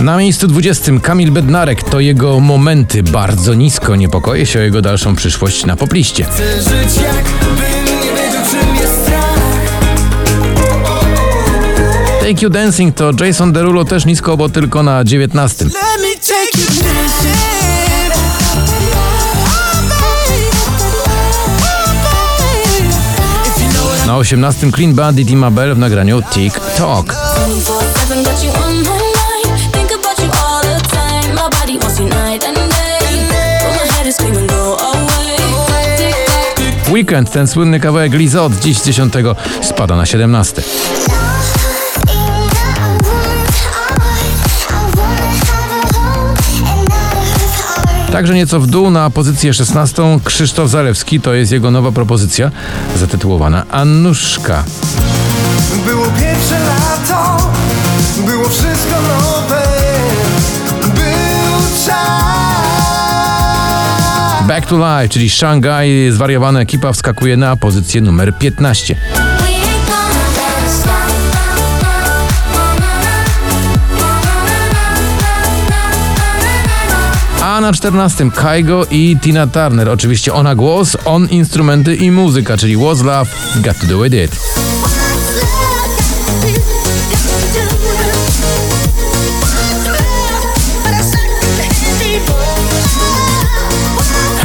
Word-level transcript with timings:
Na 0.00 0.16
miejscu 0.16 0.46
20 0.46 0.92
Kamil 1.02 1.30
Bednarek 1.32 1.82
to 1.82 2.00
jego 2.00 2.40
momenty 2.40 3.02
bardzo 3.02 3.54
nisko. 3.54 3.96
Niepokoję 3.96 4.46
się 4.46 4.58
o 4.58 4.62
jego 4.62 4.82
dalszą 4.82 5.16
przyszłość 5.16 5.66
na 5.66 5.76
popliście. 5.76 6.24
Chcę 6.24 6.62
żyć 6.62 6.96
jakbym 7.02 7.84
nie 7.84 8.10
wiedział 8.10 8.42
czym 8.50 8.76
jest 8.76 9.02
strach 9.02 9.38
Take 12.20 12.42
You 12.42 12.50
Dancing 12.50 12.94
to 12.94 13.10
Jason 13.20 13.52
Derulo 13.52 13.84
też 13.84 14.06
nisko, 14.06 14.36
bo 14.36 14.48
tylko 14.48 14.82
na 14.82 15.04
19. 15.04 15.64
Let 15.64 15.74
me 15.74 16.14
take 16.14 16.58
you 16.58 16.82
dancing 16.82 17.38
If 23.46 23.64
you 23.64 23.70
know 23.72 23.96
what 23.96 24.06
Na 24.06 24.16
18 24.16 24.72
Clean 24.72 24.94
Bandit 24.94 25.30
i 25.30 25.36
Mabel 25.36 25.74
w 25.74 25.78
nagraniu 25.78 26.22
Tick 26.32 26.60
Talk. 26.76 27.16
Weekend, 37.08 37.30
ten 37.30 37.46
słynny 37.46 37.80
kawałek 37.80 38.12
Liza 38.12 38.42
od 38.42 38.58
dziś 38.58 38.78
z 38.78 38.84
10 38.84 39.14
spada 39.62 39.96
na 39.96 40.06
17. 40.06 40.62
Także 48.12 48.34
nieco 48.34 48.60
w 48.60 48.66
dół 48.66 48.90
na 48.90 49.10
pozycję 49.10 49.54
16 49.54 50.02
Krzysztof 50.24 50.70
Zalewski, 50.70 51.20
to 51.20 51.34
jest 51.34 51.52
jego 51.52 51.70
nowa 51.70 51.92
propozycja 51.92 52.50
zatytułowana 52.96 53.64
Annuszka. 53.70 54.64
Było 55.86 56.06
pierwsze 56.06 56.60
lato, 56.60 57.50
Back 64.48 64.66
to 64.66 64.76
Life, 64.76 65.08
czyli 65.08 65.30
Shanghai, 65.30 66.10
zwariowana 66.10 66.60
ekipa 66.60 66.92
wskakuje 66.92 67.36
na 67.36 67.56
pozycję 67.56 68.00
numer 68.00 68.34
15. 68.38 68.94
We 68.94 69.00
ain't 69.00 69.86
gonna 69.86 70.08
let 70.36 70.64
it 70.64 70.70
stop. 70.70 70.92
A 77.42 77.60
na 77.60 77.72
14 77.72 78.30
Kaigo 78.30 78.86
i 78.90 79.16
Tina 79.20 79.46
Turner. 79.46 79.88
Oczywiście 79.88 80.32
ona 80.32 80.54
głos, 80.54 80.96
on 81.04 81.28
instrumenty 81.28 81.96
i 81.96 82.10
muzyka, 82.10 82.56
czyli 82.56 82.76
Was 82.76 83.02
Love, 83.02 83.30
Got 83.56 83.80
to 83.80 83.86
Do 83.86 84.04
It. 84.04 84.40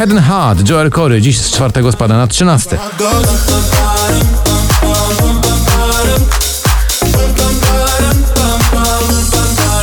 Head 0.04 0.12
and 0.12 0.28
Heart, 0.28 0.70
Joel 0.70 0.92
Corey, 0.92 1.22
dziś 1.22 1.40
z 1.40 1.52
czwartego 1.52 1.92
spada 1.92 2.18
na 2.18 2.28
13. 2.28 2.78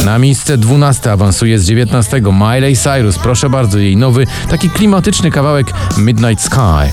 Na 0.04 0.18
miejsce 0.18 0.58
12 0.58 1.12
awansuje 1.12 1.58
z 1.58 1.64
19 1.64 2.22
Miley 2.32 2.76
Cyrus. 2.76 3.18
Proszę 3.18 3.50
bardzo, 3.50 3.78
jej 3.78 3.96
nowy, 3.96 4.26
taki 4.50 4.70
klimatyczny 4.70 5.30
kawałek 5.30 5.72
Midnight 5.98 6.44
Sky. 6.44 6.92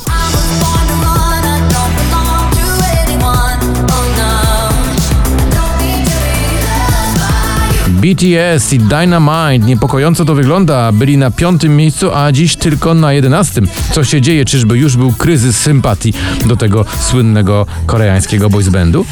BTS 8.08 8.74
i 8.74 8.80
Dynamite. 8.80 9.66
Niepokojąco 9.66 10.26
to 10.26 10.36
wygląda. 10.36 10.92
Byli 10.92 11.18
na 11.18 11.32
piątym 11.32 11.76
miejscu, 11.76 12.16
a 12.16 12.32
dziś 12.32 12.56
tylko 12.56 12.94
na 12.94 13.14
jedenastym. 13.14 13.68
Co 13.92 14.04
się 14.04 14.22
dzieje? 14.22 14.46
Czyżby 14.46 14.78
już 14.78 14.98
był 14.98 15.14
kryzys 15.14 15.58
sympatii 15.58 16.14
do 16.46 16.56
tego 16.56 16.86
słynnego 17.02 17.66
koreańskiego 17.86 18.50
boys 18.50 18.70
bandu? 18.70 19.06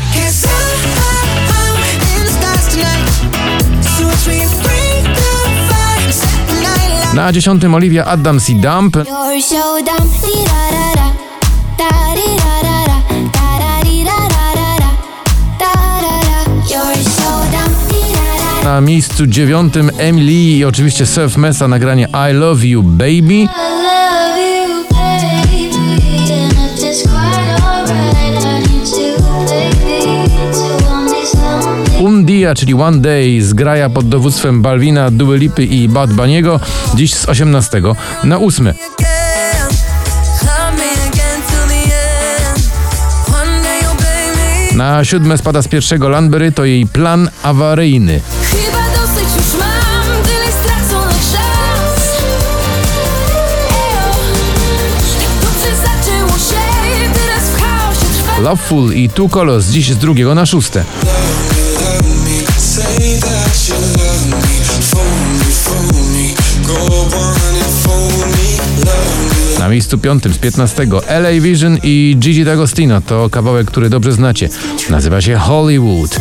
Na 7.13 7.33
dziesiątym 7.33 7.75
Olivia 7.75 8.05
Adams 8.05 8.49
i 8.49 8.55
Dump. 8.55 8.97
Na 18.65 18.81
miejscu 18.81 19.27
dziewiątym 19.27 19.91
Emily 19.97 20.31
i 20.31 20.65
oczywiście 20.65 21.05
Surf 21.05 21.37
Mesa 21.37 21.67
nagranie 21.67 22.07
I 22.31 22.33
Love 22.33 22.65
You 22.67 22.83
Baby. 22.83 23.47
Un 31.99 32.25
Dia, 32.25 32.55
czyli 32.55 32.73
One 32.73 32.97
Day 32.97 33.41
z 33.41 33.53
graja 33.53 33.89
pod 33.89 34.09
dowództwem 34.09 34.61
Balwina, 34.61 35.11
Dua 35.11 35.35
Lipy 35.35 35.65
i 35.65 35.89
Bad 35.89 36.13
Baniego. 36.13 36.59
Dziś 36.95 37.13
z 37.13 37.29
18 37.29 37.81
na 38.23 38.39
8. 38.39 38.73
Na 44.75 45.05
siódme 45.05 45.37
spada 45.37 45.61
z 45.61 45.67
pierwszego 45.67 46.09
Landberry, 46.09 46.51
to 46.51 46.65
jej 46.65 46.85
plan 46.85 47.29
awaryjny. 47.43 48.21
Chyba 48.41 48.83
dosyć 48.89 49.35
już 49.37 49.59
mam 49.59 50.23
tyle 50.23 50.51
straconych 50.51 51.23
szans. 51.31 52.01
Ejo, 53.69 54.11
tak 55.19 55.33
dobrze 55.41 55.75
zaczęło 55.75 56.31
się, 56.39 56.63
teraz 57.13 57.43
w 57.43 57.61
chaosie 57.61 58.05
trwa. 58.17 58.39
Loveful 58.41 58.93
i 58.93 59.09
Two 59.09 59.29
Colors 59.29 59.65
dziś 59.65 59.91
z 59.91 59.97
drugiego 59.97 60.35
na 60.35 60.45
szóste. 60.45 60.83
Love 61.03 62.09
me, 62.25 62.41
phone 65.63 66.03
me. 66.13 66.33
Go 66.67 66.75
on 67.17 67.55
and 67.55 67.73
phone 67.83 68.31
me, 68.31 68.57
love. 68.85 69.14
Na 69.65 69.69
miejscu 69.69 69.97
piątym 69.97 70.33
z 70.33 70.37
15 70.37 70.87
LA 71.07 71.41
Vision 71.41 71.77
i 71.83 72.15
Gigi 72.19 72.45
D'Agostino 72.45 73.01
to 73.01 73.29
kawałek, 73.29 73.67
który 73.67 73.89
dobrze 73.89 74.11
znacie. 74.11 74.49
Nazywa 74.89 75.21
się 75.21 75.35
Hollywood. 75.35 76.19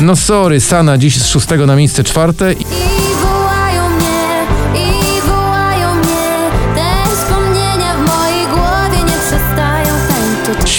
No 0.00 0.16
sorry, 0.16 0.60
Sana 0.60 0.98
dziś 0.98 1.18
z 1.18 1.26
szóstego 1.26 1.66
na 1.66 1.76
miejsce 1.76 2.04
czwarte. 2.04 2.54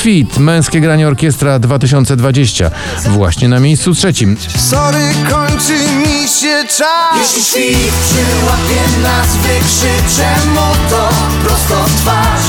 Świt, 0.03 0.37
męskie 0.37 0.81
granie 0.81 1.07
orkiestra 1.07 1.59
2020. 1.59 2.71
Właśnie 3.09 3.47
na 3.47 3.59
miejscu 3.59 3.93
trzecim. 3.93 4.37
Sorry, 4.57 4.99
kończy 5.29 5.73
mi 5.73 6.27
się 6.27 6.63
czas. 6.77 7.17
Jeśli 7.17 7.43
świt 7.43 7.93
przyłapie 8.05 9.01
nas, 9.03 9.27
wykrzyczę 9.35 10.47
mu 10.53 10.89
to 10.89 11.09
prosto 11.43 11.83
w 11.83 12.01
twarz. 12.01 12.41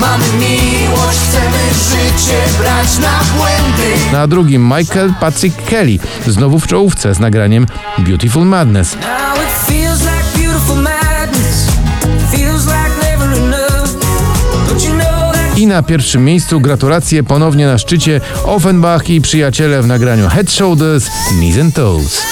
Mamy 0.00 0.24
miłość, 0.40 1.18
chcemy 1.28 1.58
życie 1.90 2.58
brać 2.58 2.98
na 2.98 3.20
błędy. 3.36 4.12
Na 4.12 4.26
drugim 4.26 4.72
Michael 4.78 5.12
Patrick 5.20 5.64
Kelly, 5.64 5.98
znowu 6.26 6.60
w 6.60 6.66
czołówce 6.66 7.14
z 7.14 7.20
nagraniem 7.20 7.66
Beautiful 7.98 8.46
Madness. 8.46 8.96
Na 15.78 15.82
pierwszym 15.82 16.24
miejscu 16.24 16.60
gratulacje 16.60 17.22
ponownie 17.22 17.66
na 17.66 17.78
szczycie 17.78 18.20
Offenbach 18.44 19.10
i 19.10 19.20
przyjaciele 19.20 19.82
w 19.82 19.86
nagraniu 19.86 20.28
Head 20.28 20.50
Shoulders, 20.50 21.10
Knees 21.30 21.58
and 21.58 21.74
Toes. 21.74 22.22